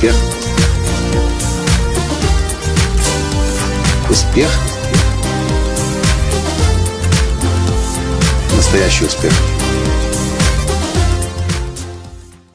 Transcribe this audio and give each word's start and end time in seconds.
Успех. 0.00 0.14
Успех. 4.08 4.50
Настоящий 8.56 9.04
успех. 9.04 9.32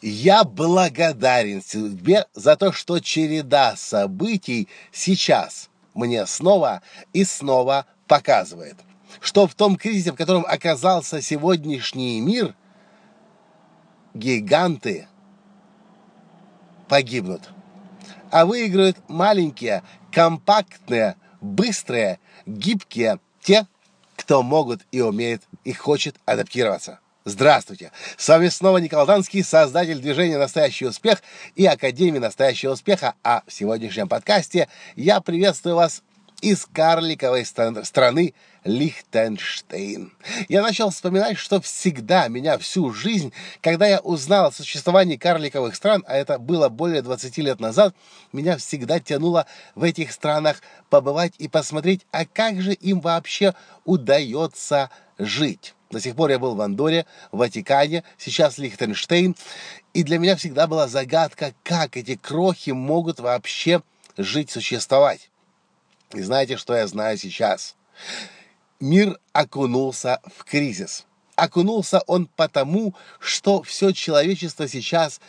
Я 0.00 0.44
благодарен 0.44 1.60
тебе 1.60 2.24
за 2.32 2.56
то, 2.56 2.72
что 2.72 2.98
череда 3.00 3.76
событий 3.76 4.70
сейчас 4.90 5.68
мне 5.92 6.24
снова 6.24 6.80
и 7.12 7.24
снова 7.24 7.84
показывает, 8.08 8.76
что 9.20 9.46
в 9.46 9.54
том 9.54 9.76
кризисе, 9.76 10.12
в 10.12 10.16
котором 10.16 10.46
оказался 10.46 11.20
сегодняшний 11.20 12.22
мир, 12.22 12.54
гиганты 14.14 15.08
погибнут, 16.88 17.42
а 18.30 18.46
выиграют 18.46 18.96
маленькие, 19.08 19.82
компактные, 20.12 21.16
быстрые, 21.40 22.18
гибкие, 22.46 23.18
те, 23.42 23.66
кто 24.16 24.42
могут 24.42 24.82
и 24.92 25.00
умеет 25.00 25.42
и 25.64 25.72
хочет 25.72 26.16
адаптироваться. 26.24 27.00
Здравствуйте! 27.26 27.90
С 28.18 28.28
вами 28.28 28.48
снова 28.48 28.78
Николай 28.78 29.06
Данский, 29.06 29.42
создатель 29.42 29.98
движения 29.98 30.36
«Настоящий 30.36 30.84
успех» 30.84 31.22
и 31.54 31.64
Академии 31.64 32.18
«Настоящего 32.18 32.72
успеха». 32.72 33.14
А 33.22 33.42
в 33.46 33.52
сегодняшнем 33.52 34.08
подкасте 34.08 34.68
я 34.94 35.22
приветствую 35.22 35.76
вас 35.76 36.02
из 36.40 36.66
карликовой 36.66 37.44
страны 37.44 38.34
Лихтенштейн. 38.64 40.12
Я 40.48 40.62
начал 40.62 40.90
вспоминать, 40.90 41.38
что 41.38 41.60
всегда 41.60 42.28
меня 42.28 42.58
всю 42.58 42.92
жизнь, 42.92 43.32
когда 43.60 43.86
я 43.86 44.00
узнал 44.00 44.46
о 44.46 44.52
существовании 44.52 45.16
карликовых 45.16 45.74
стран, 45.74 46.04
а 46.06 46.16
это 46.16 46.38
было 46.38 46.68
более 46.68 47.02
20 47.02 47.38
лет 47.38 47.60
назад, 47.60 47.94
меня 48.32 48.56
всегда 48.56 49.00
тянуло 49.00 49.46
в 49.74 49.82
этих 49.82 50.12
странах 50.12 50.62
побывать 50.88 51.34
и 51.38 51.48
посмотреть, 51.48 52.06
а 52.10 52.24
как 52.24 52.60
же 52.60 52.72
им 52.72 53.00
вообще 53.00 53.54
удается 53.84 54.90
жить. 55.18 55.74
До 55.90 56.00
сих 56.00 56.16
пор 56.16 56.30
я 56.30 56.38
был 56.38 56.56
в 56.56 56.60
Андоре, 56.60 57.06
в 57.30 57.38
Ватикане, 57.38 58.02
сейчас 58.18 58.58
Лихтенштейн. 58.58 59.36
И 59.92 60.02
для 60.02 60.18
меня 60.18 60.34
всегда 60.34 60.66
была 60.66 60.88
загадка, 60.88 61.54
как 61.62 61.96
эти 61.96 62.16
крохи 62.16 62.70
могут 62.70 63.20
вообще 63.20 63.80
жить, 64.16 64.50
существовать. 64.50 65.30
И 66.12 66.20
знаете, 66.20 66.56
что 66.56 66.74
я 66.74 66.86
знаю 66.86 67.18
сейчас? 67.18 67.76
Мир 68.80 69.18
окунулся 69.32 70.20
в 70.36 70.44
кризис. 70.44 71.06
Окунулся 71.36 72.00
он 72.06 72.26
потому, 72.36 72.94
что 73.18 73.62
все 73.62 73.92
человечество 73.92 74.68
сейчас 74.68 75.20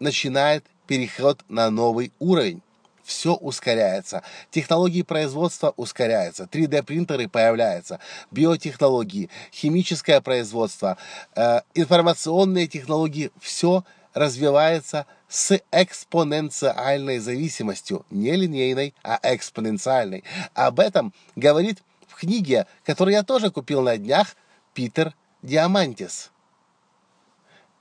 начинает 0.00 0.64
переход 0.86 1.44
на 1.48 1.70
новый 1.70 2.12
уровень. 2.18 2.62
Все 3.04 3.34
ускоряется. 3.34 4.22
Технологии 4.50 5.02
производства 5.02 5.74
ускоряются. 5.76 6.44
3D-принтеры 6.44 7.28
появляются. 7.28 7.98
Биотехнологии, 8.30 9.28
химическое 9.52 10.20
производство, 10.20 10.96
э, 11.34 11.60
информационные 11.74 12.68
технологии. 12.68 13.30
Все 13.40 13.84
развивается 14.14 15.06
с 15.28 15.60
экспоненциальной 15.70 17.18
зависимостью, 17.18 18.04
не 18.10 18.32
линейной, 18.36 18.94
а 19.02 19.18
экспоненциальной. 19.22 20.24
Об 20.54 20.80
этом 20.80 21.12
говорит 21.36 21.82
в 22.06 22.16
книге, 22.16 22.66
которую 22.84 23.14
я 23.14 23.22
тоже 23.22 23.50
купил 23.50 23.82
на 23.82 23.96
днях, 23.96 24.36
Питер 24.74 25.14
Диамантис. 25.42 26.30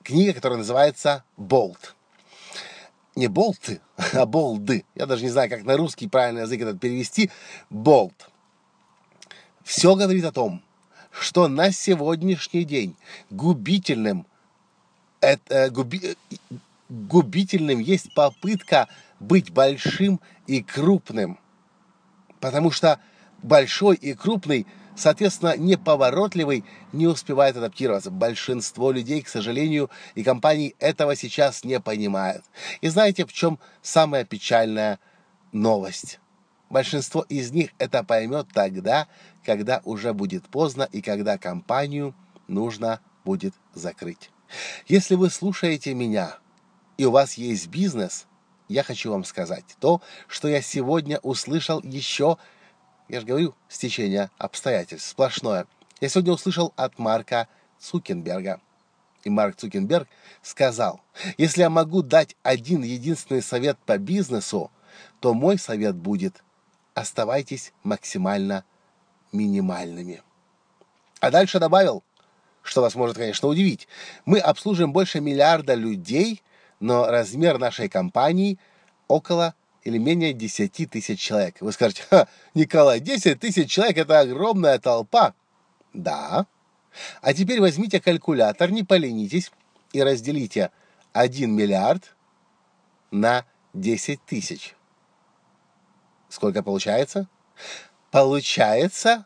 Книга, 0.04 0.34
которая 0.34 0.60
называется 0.60 1.24
«Болт». 1.38 1.96
Не 3.16 3.28
болты, 3.28 3.82
а 4.14 4.26
болды. 4.26 4.86
Я 4.96 5.06
даже 5.06 5.24
не 5.24 5.30
знаю, 5.30 5.50
как 5.50 5.64
на 5.64 5.76
русский 5.76 6.08
правильный 6.08 6.44
язык 6.44 6.62
этот 6.62 6.80
перевести. 6.80 7.30
Болт. 7.70 8.30
Все 9.64 9.96
говорит 9.96 10.24
о 10.26 10.32
том, 10.32 10.64
что 11.12 11.48
на 11.48 11.72
сегодняшний 11.72 12.64
день 12.64 12.96
губительным 13.30 14.26
это, 15.22 15.70
губи, 15.70 16.18
губительным 16.90 17.80
есть 17.80 18.14
попытка 18.14 18.90
быть 19.20 19.52
большим 19.52 20.20
и 20.48 20.62
крупным. 20.62 21.40
Потому 22.40 22.72
что 22.72 23.00
большой 23.44 23.96
и 23.96 24.14
крупный, 24.14 24.66
соответственно, 24.96 25.56
неповоротливый 25.56 26.66
не 26.92 27.08
успевает 27.08 27.56
адаптироваться. 27.56 28.12
Большинство 28.12 28.92
людей, 28.92 29.22
к 29.22 29.30
сожалению, 29.30 29.90
и 30.16 30.24
компаний 30.24 30.76
этого 30.80 31.16
сейчас 31.16 31.64
не 31.64 31.80
понимают. 31.80 32.44
И 32.82 32.90
знаете, 32.90 33.26
в 33.26 33.32
чем 33.32 33.60
самая 33.82 34.26
печальная 34.26 35.00
новость? 35.52 36.20
Большинство 36.70 37.26
из 37.28 37.52
них 37.52 37.72
это 37.78 38.04
поймет 38.04 38.48
тогда, 38.54 39.08
когда 39.46 39.82
уже 39.84 40.14
будет 40.14 40.48
поздно 40.48 40.88
и 40.92 41.02
когда 41.02 41.38
компанию 41.38 42.16
нужно 42.48 43.02
будет 43.24 43.54
закрыть. 43.74 44.32
Если 44.88 45.16
вы 45.16 45.30
слушаете 45.30 45.94
меня, 45.94 46.38
и 46.98 47.06
у 47.06 47.12
вас 47.12 47.36
есть 47.36 47.68
бизнес, 47.68 48.28
я 48.68 48.84
хочу 48.84 49.12
вам 49.12 49.24
сказать 49.24 49.66
то, 49.80 50.02
что 50.28 50.48
я 50.48 50.62
сегодня 50.62 51.20
услышал 51.20 51.82
еще, 51.82 52.38
я 53.10 53.20
же 53.20 53.26
говорю, 53.26 53.56
стечение 53.68 54.30
обстоятельств, 54.38 55.10
сплошное. 55.10 55.68
Я 56.00 56.10
сегодня 56.10 56.34
услышал 56.34 56.74
от 56.76 56.98
Марка 56.98 57.48
Цукенберга. 57.80 58.62
И 59.24 59.30
Марк 59.30 59.58
Цукенберг 59.58 60.08
сказал, 60.42 61.02
если 61.38 61.62
я 61.62 61.70
могу 61.70 62.02
дать 62.02 62.36
один 62.44 62.82
единственный 62.82 63.42
совет 63.42 63.78
по 63.86 63.98
бизнесу, 63.98 64.72
то 65.20 65.34
мой 65.34 65.58
совет 65.58 65.96
будет 65.96 66.44
оставайтесь 66.94 67.74
максимально 67.84 68.64
минимальными. 69.32 70.22
А 71.20 71.30
дальше 71.30 71.60
добавил, 71.60 72.04
что 72.64 72.82
вас 72.82 72.96
может, 72.96 73.18
конечно, 73.18 73.48
удивить. 73.48 73.88
Мы 74.26 74.40
обслуживаем 74.40 74.94
больше 74.94 75.20
миллиарда 75.20 75.74
людей, 75.74 76.42
но 76.80 77.08
размер 77.08 77.58
нашей 77.58 77.90
компании 77.90 78.58
около 79.08 79.56
или 79.84 79.98
менее 79.98 80.34
10 80.34 80.90
тысяч 80.90 81.20
человек. 81.20 81.58
Вы 81.60 81.72
скажете, 81.72 82.04
Ха, 82.10 82.28
Николай, 82.54 83.00
10 83.00 83.40
тысяч 83.40 83.70
человек– 83.70 83.98
это 84.00 84.20
огромная 84.20 84.80
толпа. 84.80 85.34
Да. 85.94 86.46
А 87.22 87.34
теперь 87.34 87.62
возьмите 87.62 88.00
калькулятор, 88.00 88.70
не 88.72 88.84
поленитесь, 88.84 89.52
и 89.94 90.02
разделите 90.02 90.72
1 91.14 91.52
миллиард 91.52 92.16
на 93.12 93.46
10 93.74 94.24
тысяч. 94.26 94.76
Сколько 96.30 96.64
получается? 96.64 97.28
Получается 98.12 99.26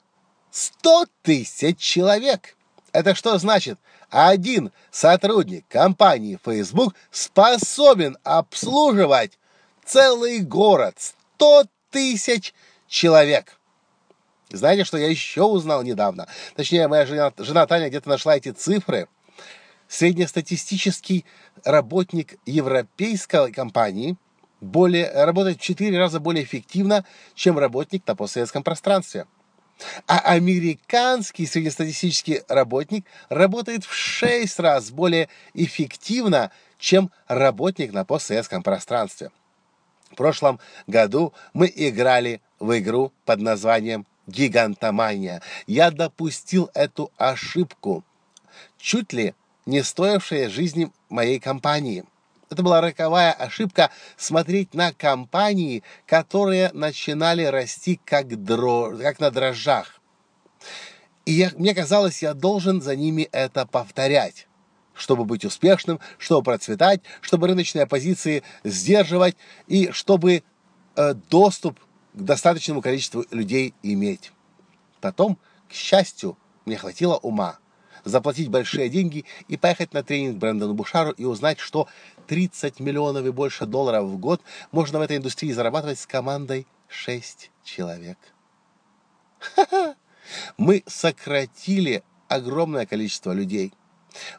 100 0.52 1.06
тысяч 1.22 1.78
человек. 1.78 2.55
Это 2.96 3.14
что 3.14 3.38
значит? 3.38 3.78
Один 4.10 4.72
сотрудник 4.90 5.68
компании 5.68 6.40
Facebook 6.46 6.96
способен 7.12 8.18
обслуживать 8.24 9.38
целый 9.84 10.40
город, 10.40 10.96
100 11.36 11.66
тысяч 11.92 12.54
человек. 12.88 13.60
Знаете, 14.50 14.86
что 14.86 14.98
я 14.98 15.10
еще 15.10 15.44
узнал 15.44 15.84
недавно? 15.84 16.30
Точнее, 16.56 16.88
моя 16.88 17.06
жена, 17.06 17.34
жена 17.38 17.68
Таня 17.68 17.90
где-то 17.90 18.08
нашла 18.08 18.38
эти 18.38 18.52
цифры. 18.52 19.10
Среднестатистический 19.90 21.26
работник 21.66 22.36
европейской 22.46 23.52
компании 23.52 24.16
более, 24.62 25.12
работает 25.26 25.58
в 25.58 25.62
4 25.62 26.00
раза 26.00 26.22
более 26.22 26.46
эффективно, 26.46 27.04
чем 27.34 27.60
работник 27.60 28.08
на 28.08 28.16
постсоветском 28.16 28.64
пространстве. 28.64 29.26
А 30.08 30.20
американский 30.20 31.46
среднестатистический 31.46 32.42
работник 32.48 33.06
работает 33.30 33.84
в 33.84 33.94
6 33.94 34.60
раз 34.60 34.92
более 34.92 35.28
эффективно, 35.54 36.52
чем 36.80 37.12
работник 37.28 37.92
на 37.92 38.06
постсоветском 38.06 38.64
пространстве. 38.64 39.32
В 40.12 40.16
прошлом 40.16 40.60
году 40.88 41.34
мы 41.54 41.72
играли 41.76 42.42
в 42.60 42.78
игру 42.80 43.12
под 43.26 43.42
названием 43.42 44.06
«Гигантомания». 44.28 45.42
Я 45.68 45.92
допустил 45.92 46.70
эту 46.74 47.12
ошибку, 47.18 48.04
чуть 48.78 49.12
ли 49.12 49.36
не 49.66 49.84
стоившая 49.84 50.50
жизни 50.50 50.92
моей 51.10 51.40
компании– 51.40 52.06
это 52.50 52.64
была 52.64 52.82
роковая 52.82 53.32
ошибка 53.32 53.90
смотреть 54.18 54.74
на 54.74 54.94
компании, 54.94 55.84
которые 56.06 56.72
начинали 56.74 57.44
расти 57.44 58.00
как, 58.04 58.44
дро... 58.44 58.96
как 58.98 59.20
на 59.20 59.32
дрожжах. 59.32 60.00
И 61.26 61.34
я, 61.34 61.52
мне 61.58 61.74
казалось, 61.74 62.22
я 62.22 62.34
должен 62.34 62.82
за 62.82 62.96
ними 62.96 63.24
это 63.32 63.66
повторять, 63.66 64.48
чтобы 64.94 65.26
быть 65.26 65.44
успешным, 65.44 66.00
чтобы 66.18 66.44
процветать, 66.44 67.02
чтобы 67.22 67.48
рыночные 67.48 67.88
позиции 67.88 68.44
сдерживать 68.64 69.36
и 69.68 69.92
чтобы 69.92 70.44
э, 70.96 71.14
доступ 71.30 71.80
к 72.14 72.22
достаточному 72.22 72.82
количеству 72.82 73.26
людей 73.32 73.74
иметь. 73.82 74.32
Потом, 75.02 75.40
к 75.68 75.74
счастью, 75.74 76.38
мне 76.66 76.78
хватило 76.78 77.18
ума 77.18 77.58
заплатить 78.06 78.50
большие 78.50 78.88
деньги 78.88 79.26
и 79.48 79.58
поехать 79.58 79.94
на 79.94 80.04
тренинг 80.04 80.38
Брэндону 80.38 80.74
Бушару 80.74 81.12
и 81.12 81.26
узнать, 81.26 81.60
что 81.60 81.90
30 82.28 82.80
миллионов 82.80 83.26
и 83.26 83.32
больше 83.32 83.66
долларов 83.66 84.06
в 84.06 84.18
год 84.18 84.42
можно 84.72 85.00
в 85.00 85.02
этой 85.02 85.18
индустрии 85.18 85.52
зарабатывать 85.52 86.00
с 86.00 86.06
командой 86.06 86.68
6 86.88 87.52
человек. 87.64 88.18
Мы 90.58 90.84
сократили 90.88 92.04
огромное 92.28 92.86
количество 92.86 93.32
людей. 93.32 93.74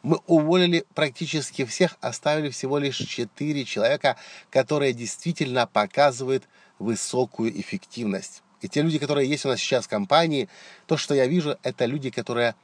Мы 0.01 0.19
уволили 0.25 0.85
практически 0.95 1.63
всех, 1.63 1.97
оставили 2.01 2.49
всего 2.49 2.79
лишь 2.79 2.97
4 2.97 3.63
человека, 3.65 4.17
которые 4.49 4.93
действительно 4.93 5.67
показывают 5.67 6.47
высокую 6.79 7.59
эффективность. 7.59 8.41
И 8.61 8.67
те 8.67 8.81
люди, 8.81 8.97
которые 8.97 9.29
есть 9.29 9.45
у 9.45 9.49
нас 9.49 9.59
сейчас 9.59 9.85
в 9.85 9.89
компании, 9.89 10.49
то, 10.87 10.97
что 10.97 11.13
я 11.13 11.27
вижу, 11.27 11.57
это 11.61 11.85
люди, 11.85 12.09
которые 12.09 12.55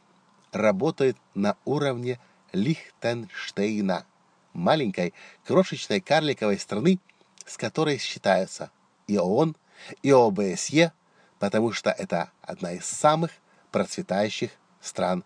работают 0.56 1.18
на 1.34 1.56
уровне 1.66 2.20
Лихтенштейна, 2.52 4.06
маленькой 4.54 5.14
крошечной 5.46 6.00
карликовой 6.00 6.60
страны, 6.60 7.00
с 7.46 7.58
которой 7.58 7.98
считаются 7.98 8.72
и 9.08 9.18
ООН, 9.18 9.56
и 10.02 10.12
ОБСЕ, 10.12 10.94
потому 11.40 11.72
что 11.72 11.90
это 11.90 12.32
одна 12.42 12.74
из 12.74 12.86
самых 12.86 13.32
процветающих 13.72 14.52
стран 14.80 15.24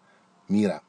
мира. 0.48 0.82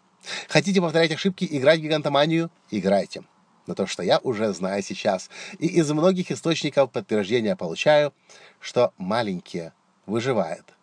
Хотите 0.49 0.81
повторять 0.81 1.13
ошибки, 1.13 1.47
играть 1.51 1.81
в 1.81 1.83
гигантоманию? 1.83 2.51
Играйте. 2.71 3.25
Но 3.67 3.75
то, 3.75 3.87
что 3.87 4.03
я 4.03 4.19
уже 4.19 4.53
знаю 4.55 4.83
сейчас, 4.83 5.29
и 5.59 5.67
из 5.67 5.91
многих 5.91 6.31
источников 6.31 6.91
подтверждения 6.91 7.55
получаю, 7.55 8.15
что 8.61 8.95
маленькие 8.97 9.75
выживают, 10.07 10.75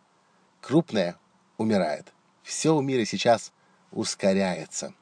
крупные 0.62 1.16
умирают. 1.57 2.13
Все 2.45 2.75
в 2.75 2.83
мире 2.83 3.07
сейчас 3.07 3.51
ускоряется. 3.92 4.94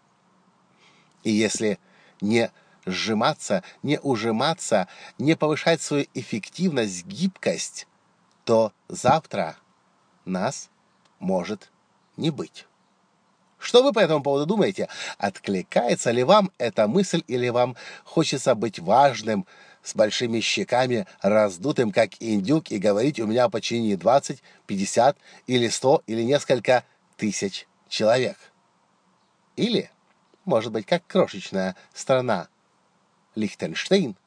И 1.23 1.31
если 1.31 1.77
не 2.21 2.49
сжиматься, 2.85 3.63
не 3.83 3.99
ужиматься, 3.99 4.87
не 5.17 5.35
повышать 5.35 5.81
свою 5.81 6.07
эффективность, 6.13 7.05
гибкость, 7.05 7.85
то 8.45 8.71
завтра 8.87 9.57
нас 10.23 10.69
может 11.19 11.69
не 12.15 12.29
быть. 12.29 12.65
Что 13.59 13.83
вы 13.83 13.91
по 13.91 13.99
этому 13.99 14.23
поводу 14.23 14.45
думаете? 14.45 14.87
Откликается 15.17 16.11
ли 16.11 16.23
вам 16.23 16.49
эта 16.57 16.87
мысль 16.87 17.23
или 17.27 17.49
вам 17.49 17.75
хочется 18.05 18.55
быть 18.55 18.79
важным, 18.79 19.45
с 19.83 19.95
большими 19.95 20.39
щеками, 20.39 21.05
раздутым, 21.21 21.91
как 21.91 22.11
индюк, 22.21 22.71
и 22.71 22.77
говорить 22.77 23.19
у 23.19 23.27
меня 23.27 23.49
по 23.49 23.59
чине 23.59 23.97
20, 23.97 24.41
50 24.65 25.17
или 25.47 25.67
100 25.67 26.03
или 26.07 26.23
несколько 26.23 26.85
тысяч 27.23 27.67
человек? 27.87 28.35
Или, 29.55 29.89
может 30.43 30.73
быть, 30.73 30.85
как 30.85 31.07
крошечная 31.07 31.77
страна 31.93 32.49
Лихтенштейн, 33.35 34.17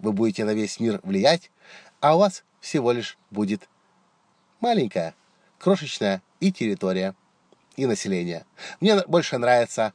вы 0.00 0.12
будете 0.12 0.44
на 0.44 0.52
весь 0.52 0.80
мир 0.80 0.98
влиять, 1.04 1.52
а 2.00 2.16
у 2.16 2.18
вас 2.18 2.42
всего 2.58 2.90
лишь 2.90 3.16
будет 3.30 3.68
маленькая, 4.58 5.14
крошечная 5.60 6.20
и 6.40 6.50
территория– 6.50 7.14
и 7.76 7.86
населения. 7.86 8.44
Мне 8.80 9.00
больше 9.06 9.38
нравится 9.38 9.94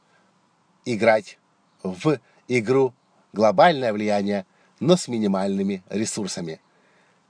играть 0.86 1.38
в 1.82 2.18
игру 2.48 2.94
глобальное 3.34 3.92
влияние, 3.92 4.46
но 4.80 4.96
с 4.96 5.06
минимальными 5.06 5.82
ресурсами. 5.90 6.62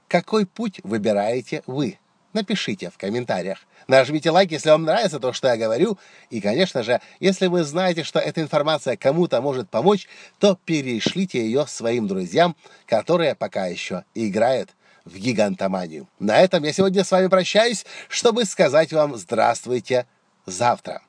Какой 0.07 0.45
путь 0.45 0.79
выбираете 0.83 1.61
вы? 1.67 1.99
Напишите 2.33 2.89
в 2.89 2.97
комментариях. 2.97 3.59
Нажмите 3.87 4.29
лайк, 4.29 4.51
если 4.51 4.69
вам 4.69 4.83
нравится 4.83 5.19
то, 5.19 5.33
что 5.33 5.47
я 5.47 5.57
говорю. 5.57 5.97
И, 6.29 6.41
конечно 6.41 6.83
же, 6.83 7.01
если 7.19 7.47
вы 7.47 7.63
знаете, 7.63 8.03
что 8.03 8.19
эта 8.19 8.41
информация 8.41 8.95
кому-то 8.97 9.41
может 9.41 9.69
помочь, 9.69 10.07
то 10.37 10.57
перешлите 10.63 11.43
ее 11.43 11.65
своим 11.65 12.07
друзьям, 12.07 12.55
которые 12.85 13.33
пока 13.33 13.65
еще 13.65 14.03
играют 14.13 14.69
в 15.05 15.17
гигантоманию. 15.17 16.07
На 16.19 16.39
этом 16.39 16.63
я 16.63 16.71
сегодня 16.71 17.03
с 17.03 17.11
вами 17.11 17.27
прощаюсь, 17.27 17.85
чтобы 18.07 18.45
сказать 18.45 18.93
вам 18.93 19.17
здравствуйте, 19.17 20.05
завтра. 20.45 21.01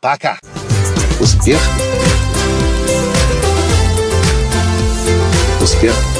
Пока! 0.00 0.38
Успех! 1.18 1.60
Успех! 5.62 6.19